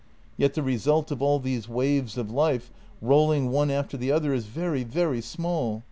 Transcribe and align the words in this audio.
Yet 0.35 0.55
the 0.55 0.63
result 0.63 1.11
of 1.11 1.21
all 1.21 1.37
these 1.39 1.69
waves 1.69 2.17
of 2.17 2.31
life, 2.31 2.71
rolling 3.03 3.51
one 3.51 3.69
after 3.69 3.97
the 3.97 4.11
other, 4.11 4.33
is 4.33 4.45
very, 4.47 4.83
very 4.83 5.21
small. 5.21 5.79